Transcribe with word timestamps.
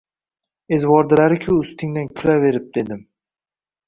Ezvoradilarku 0.77 1.57
ustingdan 1.63 2.07
kulaverib 2.21 2.65
dedim. 2.79 3.05